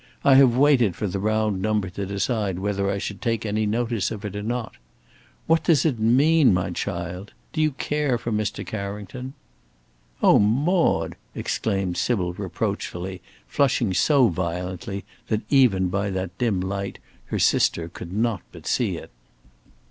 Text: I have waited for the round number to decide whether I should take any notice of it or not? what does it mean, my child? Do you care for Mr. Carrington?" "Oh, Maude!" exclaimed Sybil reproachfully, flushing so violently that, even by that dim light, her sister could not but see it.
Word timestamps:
I 0.23 0.33
have 0.33 0.57
waited 0.57 0.95
for 0.95 1.05
the 1.05 1.19
round 1.19 1.61
number 1.61 1.87
to 1.91 2.07
decide 2.07 2.57
whether 2.57 2.89
I 2.89 2.97
should 2.97 3.21
take 3.21 3.45
any 3.45 3.67
notice 3.67 4.09
of 4.09 4.25
it 4.25 4.35
or 4.35 4.41
not? 4.41 4.73
what 5.45 5.63
does 5.63 5.85
it 5.85 5.99
mean, 5.99 6.55
my 6.55 6.71
child? 6.71 7.33
Do 7.53 7.61
you 7.61 7.73
care 7.73 8.17
for 8.17 8.31
Mr. 8.31 8.65
Carrington?" 8.65 9.35
"Oh, 10.23 10.39
Maude!" 10.39 11.17
exclaimed 11.35 11.97
Sybil 11.97 12.33
reproachfully, 12.33 13.21
flushing 13.47 13.93
so 13.93 14.27
violently 14.27 15.05
that, 15.27 15.43
even 15.51 15.87
by 15.89 16.09
that 16.09 16.35
dim 16.39 16.61
light, 16.61 16.97
her 17.25 17.37
sister 17.37 17.87
could 17.87 18.11
not 18.11 18.41
but 18.51 18.65
see 18.65 18.97
it. 18.97 19.11